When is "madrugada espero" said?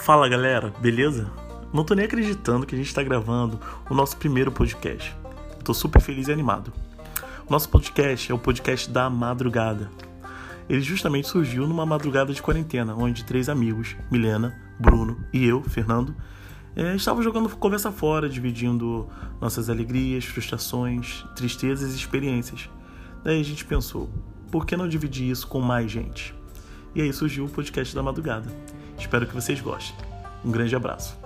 28.02-29.26